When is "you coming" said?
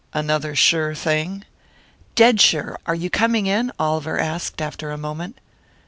2.95-3.45